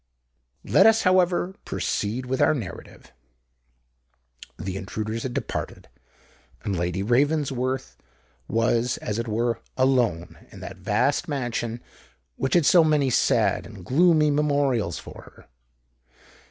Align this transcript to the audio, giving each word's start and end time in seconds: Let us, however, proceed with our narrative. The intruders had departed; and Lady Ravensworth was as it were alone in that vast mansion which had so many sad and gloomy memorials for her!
Let 0.63 0.87
us, 0.87 1.03
however, 1.03 1.53
proceed 1.63 2.25
with 2.25 2.41
our 2.41 2.55
narrative. 2.55 3.11
The 4.57 4.75
intruders 4.75 5.21
had 5.21 5.35
departed; 5.35 5.89
and 6.63 6.75
Lady 6.75 7.03
Ravensworth 7.03 7.97
was 8.47 8.97
as 8.97 9.19
it 9.19 9.27
were 9.27 9.59
alone 9.77 10.39
in 10.51 10.59
that 10.61 10.77
vast 10.77 11.27
mansion 11.27 11.83
which 12.35 12.55
had 12.55 12.65
so 12.65 12.83
many 12.83 13.11
sad 13.11 13.67
and 13.67 13.85
gloomy 13.85 14.31
memorials 14.31 14.97
for 14.97 15.21
her! 15.21 15.47